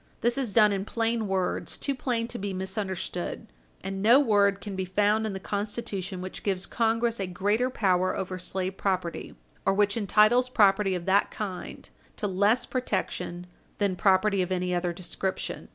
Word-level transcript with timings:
This 0.21 0.35
is 0.35 0.51
done 0.51 0.71
in 0.73 0.83
plain 0.83 1.27
words 1.27 1.77
too 1.77 1.93
plain 1.93 2.27
to 2.29 2.39
be 2.39 2.53
misunderstood. 2.53 3.45
And 3.83 4.01
no 4.01 4.19
word 4.19 4.59
can 4.59 4.75
be 4.75 4.83
found 4.83 5.27
in 5.27 5.33
the 5.33 5.39
Constitution 5.39 6.21
which 6.21 6.41
gives 6.41 6.65
Congress 6.65 7.19
a 7.19 7.27
greater 7.27 7.69
power 7.69 8.17
over 8.17 8.39
slave 8.39 8.77
property 8.77 9.35
or 9.63 9.75
which 9.75 9.95
entitles 9.97 10.49
property 10.49 10.95
of 10.95 11.05
that 11.05 11.29
kind 11.29 11.87
to 12.15 12.25
less 12.25 12.65
protection 12.65 13.45
that 13.77 13.95
property 13.99 14.41
of 14.41 14.51
any 14.51 14.73
other 14.73 14.91
description. 14.91 15.69